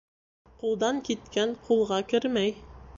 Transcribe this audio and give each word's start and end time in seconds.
Ҡулдан 0.61 1.03
киткән 1.11 1.55
ҡулға 1.69 2.05
кермәй. 2.15 2.57